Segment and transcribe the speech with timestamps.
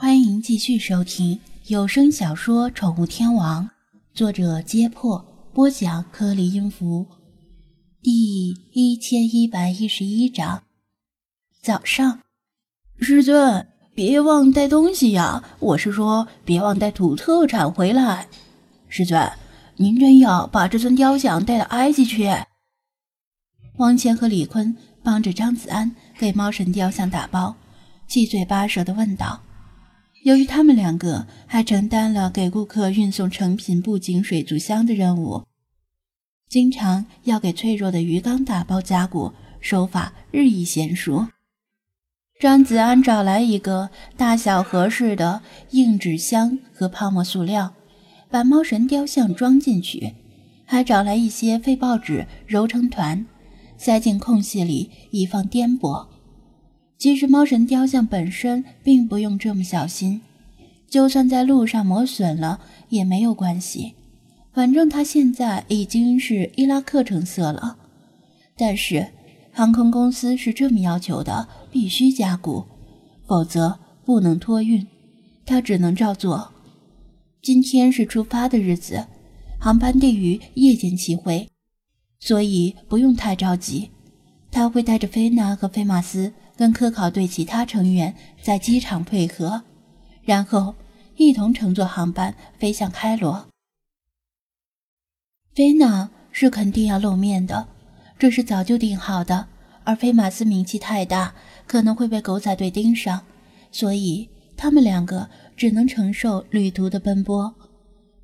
[0.00, 3.64] 欢迎继续收听有声小说《宠物天王》，
[4.14, 5.18] 作者：揭破，
[5.52, 7.04] 播讲：颗粒音符，
[8.00, 10.62] 第一千一百一十一章。
[11.60, 12.20] 早上，
[13.00, 15.42] 师尊，别忘带东西呀！
[15.58, 18.28] 我是说，别忘带土特产回来。
[18.86, 19.28] 师尊，
[19.78, 22.30] 您真要把这尊雕像带到埃及去？
[23.78, 27.56] 王谦和李坤帮着张子安给猫神雕像打包，
[28.06, 29.40] 七嘴八舌地问道。
[30.24, 35.44] 由于他们两个还承担了给顾客运送成品布景水族箱的任务，
[36.48, 41.28] 经常要给脆弱的鱼缸打包加固，手法日益娴熟。
[42.40, 47.74] 张子安找来一个大小合适的硬纸箱和泡沫塑料，
[48.30, 50.14] 把猫神雕像装进去，
[50.64, 53.26] 还找来一些废报纸揉成团，
[53.76, 56.06] 塞进空隙里以防颠簸。
[56.98, 60.20] 其实猫神雕像本身并不用这么小心，
[60.90, 63.94] 就算在路上磨损了也没有关系，
[64.52, 67.76] 反正它现在已经是伊拉克成色了。
[68.56, 69.06] 但是
[69.52, 72.64] 航空公司是这么要求的，必须加固，
[73.28, 74.84] 否则不能托运。
[75.46, 76.52] 他只能照做。
[77.40, 79.06] 今天是出发的日子，
[79.60, 81.48] 航班定于夜间起飞，
[82.18, 83.90] 所以不用太着急。
[84.50, 86.32] 他会带着菲娜和菲马斯。
[86.58, 89.62] 跟科考队其他成员在机场配合，
[90.24, 90.74] 然后
[91.16, 93.46] 一同乘坐航班飞向开罗。
[95.54, 97.68] 菲娜是肯定要露面的，
[98.18, 99.46] 这是早就定好的。
[99.84, 101.32] 而菲马斯名气太大，
[101.64, 103.24] 可能会被狗仔队盯上，
[103.70, 107.54] 所以他们两个只能承受旅途的奔波。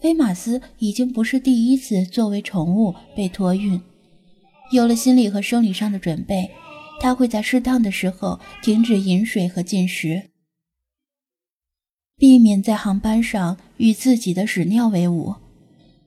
[0.00, 3.78] 菲马斯已经不是第一次作为宠物被托运，
[4.72, 6.50] 有了心理和生理上的准备。
[7.02, 10.30] 他会在适当的时候停止饮水和进食，
[12.16, 15.34] 避免在航班上与自己的屎尿为伍。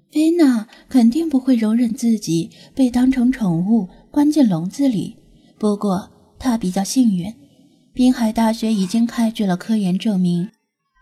[0.10, 5.18] 菲娜肯定不会容忍自己被当成宠物关进笼子里。
[5.60, 7.34] 不过她比较幸运，
[7.92, 10.50] 滨海大学已经开具了科研证明，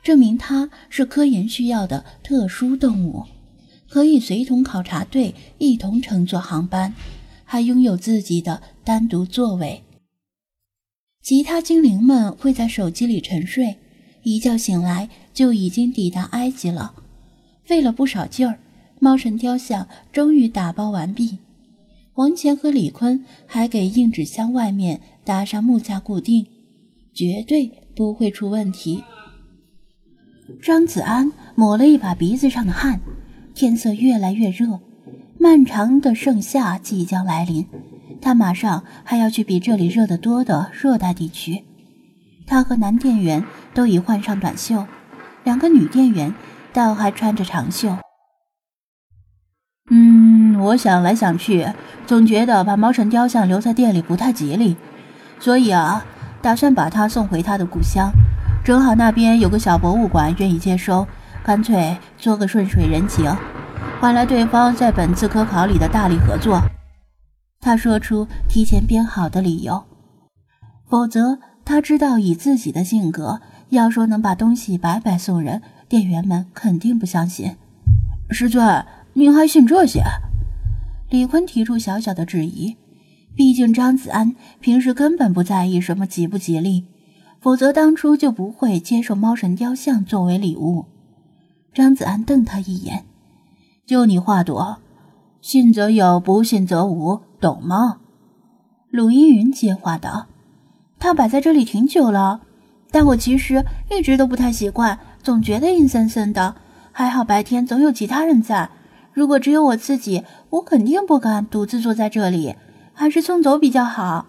[0.03, 3.23] 证明它是科研需要的特殊动物，
[3.87, 6.95] 可以随同考察队一同乘坐航班。
[7.45, 9.82] 还拥有自己的单独座位。
[11.23, 13.77] 其他精灵们会在手机里沉睡，
[14.23, 16.93] 一觉醒来就已经抵达埃及了。
[17.63, 18.59] 费了不少劲儿，
[18.99, 21.37] 猫神雕像终于打包完毕。
[22.15, 26.45] 王乾和李坤还给硬纸箱外面搭上木架固定，
[27.13, 29.01] 绝对不会出问题。
[30.61, 32.99] 张子安抹了一把鼻子上的汗，
[33.55, 34.81] 天色越来越热。
[35.39, 37.65] 漫长的盛夏即将来临，
[38.23, 41.65] 他马上还要去比这里热得多的热带地区。
[42.47, 44.85] 他和男店员都已换上短袖，
[45.43, 46.33] 两个女店员
[46.71, 47.97] 倒还穿着长袖。
[49.91, 51.67] 嗯，我想来想去，
[52.07, 54.77] 总觉得把猫神雕像留在店里不太吉利，
[55.39, 56.05] 所以啊，
[56.41, 58.09] 打算把它送回他的故乡。
[58.63, 61.05] 正好那边有个小博物馆愿意接收，
[61.43, 63.29] 干脆做个顺水人情。
[63.99, 66.61] 换来对方在本次科考里的大力合作，
[67.63, 69.81] 他说出提前编好的理由。
[70.89, 77.55] 否则，他知道以自己的性格，要说能把东西白白送人，店员们肯定不相信。
[78.29, 80.03] 师尊，您还信这些？
[81.09, 82.75] 李坤提出小小的质疑。
[83.33, 86.85] 毕竟张子安平时根本不在意什么吉不吉利，
[87.39, 90.85] 否则当初就不会接受猫神雕像作为礼物。
[91.73, 93.05] 张子安瞪他一眼。
[93.87, 94.77] 就你话多，
[95.41, 97.97] 信则有，不信则无，懂吗？
[98.89, 100.27] 鲁依云接话道
[100.97, 102.39] ：“他摆在这里挺久了，
[102.89, 106.55] 但我其实一直都不太习惯，总觉得阴森森的。
[106.93, 108.69] 还好白天总有其他人在，
[109.11, 112.55] 如果只有我自己，我肯定不敢独自坐在这里，
[112.93, 114.25] 还是送走比较好。”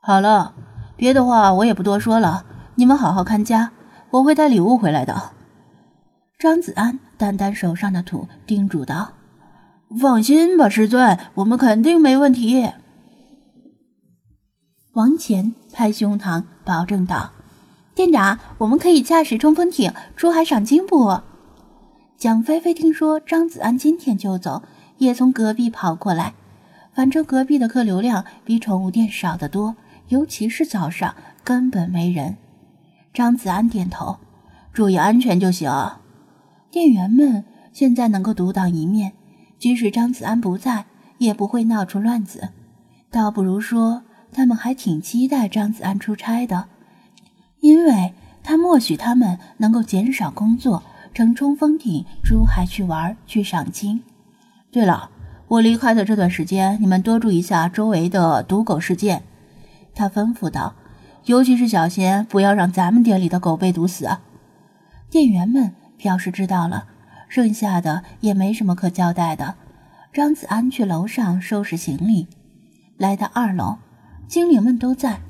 [0.00, 0.54] 好了，
[0.96, 2.46] 别的话我也不多说了，
[2.76, 3.72] 你们好好看家，
[4.12, 5.32] 我会带礼物回来的。
[6.38, 9.10] 张子安掸掸手上的土，叮嘱道
[10.00, 12.70] ：“放心吧，师尊，我们肯定没问题。”
[14.92, 17.30] 王乾拍胸膛保证道
[17.94, 21.20] ：“店长，我们可以驾驶冲锋艇出海赏金不？”
[22.18, 24.62] 蒋菲菲听说张子安今天就走，
[24.96, 26.34] 也从隔壁跑过来。
[26.92, 29.76] 反正隔壁的客流量比宠物店少得多，
[30.08, 31.14] 尤其是早上
[31.44, 32.36] 根本没人。
[33.14, 34.16] 张子安点头
[34.74, 35.70] ：“注意安全就行。”
[36.72, 39.12] 店员们现在能够独当一面，
[39.58, 40.84] 即使张子安不在，
[41.18, 42.50] 也不会闹出乱子。
[43.10, 44.02] 倒不如说，
[44.32, 46.66] 他们还挺期待张子安出差的，
[47.60, 48.12] 因为
[48.42, 50.82] 他默许他们能够减少工作，
[51.12, 54.02] 乘冲锋艇出海去玩去赏金。
[54.70, 55.10] 对了，
[55.48, 59.22] 我离开的这段时间，你们多注意一下周围的毒狗事件。
[59.94, 60.74] 他吩咐道
[61.24, 64.18] ：“尤其是小心，不要让咱们店里的狗被毒死。”
[65.10, 66.84] 店员们表示知道了，
[67.28, 69.54] 剩下的也没什么可交代的。
[70.12, 72.26] 张子安去楼上收拾行李，
[72.96, 73.76] 来到二楼，
[74.26, 75.20] 精灵们都在，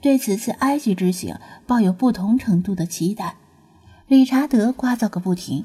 [0.00, 3.36] 对此次埃及之行抱有不同程度的期待。
[4.08, 5.64] 理查德聒噪个不停，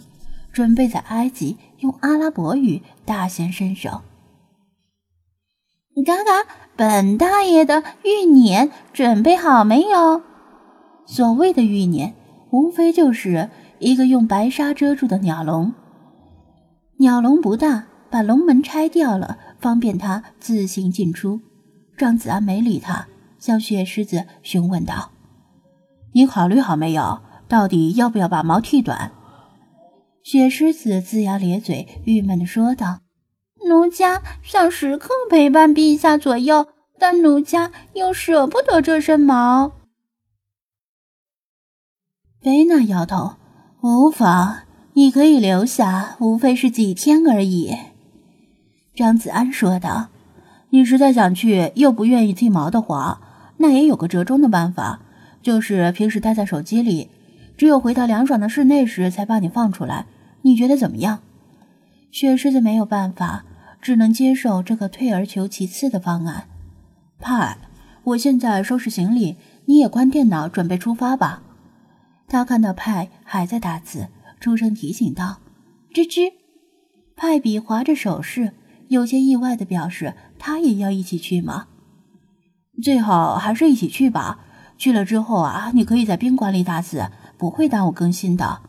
[0.51, 4.01] 准备在埃及用阿拉伯语大显身手。
[6.05, 10.21] 嘎嘎，本大爷的玉辇准备好没有？
[11.05, 12.13] 所谓的玉辇，
[12.51, 15.73] 无非就是一个用白纱遮住的鸟笼。
[16.97, 17.87] 鸟笼不大。
[18.09, 21.41] 把龙门拆掉了，方便他自行进出。
[21.97, 23.05] 张子安没理他，
[23.37, 25.11] 向雪狮子询问道
[26.15, 27.19] ：“你考虑好没有？
[27.49, 29.11] 到底要不要把毛剃短？”
[30.23, 33.01] 雪狮子龇牙咧嘴，郁闷地说道
[33.67, 39.73] ：“奴家想时刻陪伴陛下左右，但奴家又舍不得这身毛。”
[42.39, 43.35] 贝娜摇头
[43.81, 44.63] ：“无妨，
[44.93, 47.75] 你可以留下，无非是几天而已。”
[48.95, 50.07] 张子安说道
[50.71, 53.21] ：“你实在想去，又不愿意剃毛的话，
[53.57, 55.01] 那也有个折中的办法，
[55.43, 57.09] 就是平时待在手机里，
[57.55, 60.07] 只有回到凉爽的室内时才把你放出来。
[60.41, 61.19] 你觉得怎么样？”
[62.09, 63.45] 雪狮子没有办法，
[63.79, 66.45] 只能接受这个退而求其次的方案。
[67.19, 67.57] 派，
[68.03, 69.35] 我现在收拾行李，
[69.65, 71.43] 你也关电脑，准备出发吧。
[72.27, 74.09] 他看到派还在打字，
[74.39, 75.37] 出声提醒道
[75.93, 76.33] ：“吱吱。”
[77.15, 78.53] 派比划着手势。
[78.89, 81.67] 有些意外的表示，他也要一起去吗？
[82.81, 84.39] 最好还是一起去吧。
[84.77, 88.61] 去了之后啊，你可以在宾馆里打字，不会耽误更新的。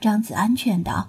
[0.00, 1.08] 张子安劝道：“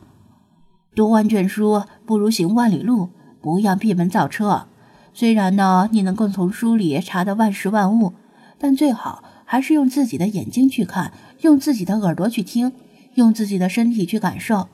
[0.96, 3.12] 读万卷书不如行万里路，
[3.42, 4.68] 不要闭门造车。
[5.14, 8.16] 虽然呢，你能够从书里查到万事万物，
[8.58, 11.12] 但最好还是用自己的眼睛去看，
[11.42, 12.72] 用自己的耳朵去听，
[13.16, 14.70] 用自己的身体去感受。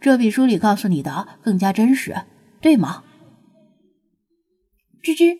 [0.00, 2.16] 这比书里告诉你的更加真实，
[2.58, 3.04] 对吗？”
[5.04, 5.38] 吱吱，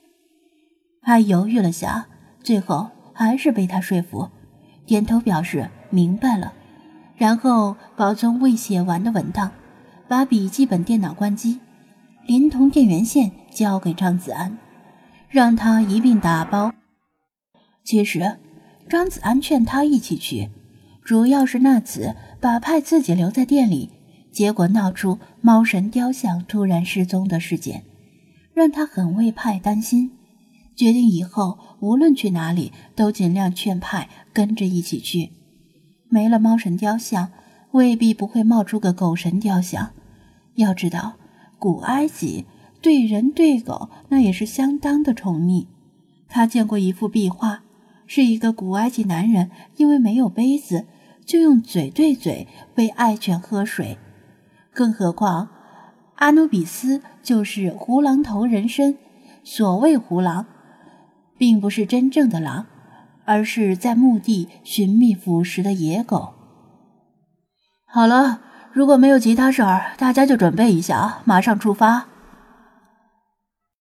[1.00, 2.06] 他犹豫了下，
[2.42, 4.28] 最后还是被他说服，
[4.84, 6.52] 点头表示明白了，
[7.16, 9.52] 然后保存未写完的文档，
[10.06, 11.60] 把笔记本电脑关机，
[12.26, 14.58] 连同电源线交给张子安，
[15.30, 16.74] 让他一并打包。
[17.82, 18.36] 其实，
[18.92, 20.50] 张子安劝他一起去，
[21.02, 23.88] 主要是那次把派自己留在店里，
[24.30, 27.84] 结果闹出猫神雕像突然失踪的事件。
[28.52, 30.10] 让他很为派担心，
[30.76, 35.30] 决定以后无论去哪里都尽量劝派跟着一起去。
[36.10, 37.30] 没了猫神雕像，
[37.70, 39.92] 未必不会冒出个狗神雕像。
[40.56, 41.14] 要知道，
[41.58, 42.44] 古埃及
[42.82, 45.64] 对人对狗那也是相当的宠溺。
[46.28, 47.62] 他见过一幅壁画，
[48.14, 50.84] 是一个古埃及男人因为没有杯子，
[51.24, 53.96] 就用嘴对嘴喂爱犬喝水。
[54.74, 55.48] 更何况。
[56.16, 58.98] 阿努比斯就是胡狼头人身。
[59.42, 60.44] 所谓胡狼，
[61.38, 62.66] 并不是真正的狼，
[63.24, 66.34] 而是在墓地寻觅腐食的野狗。
[67.86, 68.42] 好了，
[68.74, 72.08] 如果没有其他事儿，大家就准备一下，马上出发。